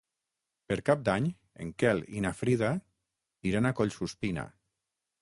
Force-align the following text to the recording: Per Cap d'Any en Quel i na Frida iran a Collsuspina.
Per 0.71 0.77
Cap 0.89 1.03
d'Any 1.09 1.27
en 1.65 1.75
Quel 1.85 2.03
i 2.21 2.25
na 2.27 2.33
Frida 2.41 2.73
iran 3.53 3.67
a 3.73 3.77
Collsuspina. 3.83 4.51